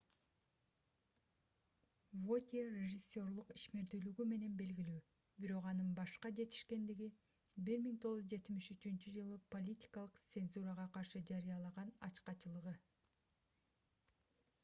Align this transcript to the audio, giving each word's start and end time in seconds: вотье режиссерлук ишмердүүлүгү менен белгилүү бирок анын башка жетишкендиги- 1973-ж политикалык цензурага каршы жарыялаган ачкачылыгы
вотье 2.29 2.61
режиссерлук 2.77 3.51
ишмердүүлүгү 3.55 4.25
менен 4.31 4.55
белгилүү 4.61 5.01
бирок 5.45 5.67
анын 5.73 5.91
башка 5.99 6.31
жетишкендиги- 6.39 7.09
1973-ж 7.69 9.45
политикалык 9.57 10.19
цензурага 10.25 10.89
каршы 10.99 11.23
жарыялаган 11.35 11.93
ачкачылыгы 12.11 12.75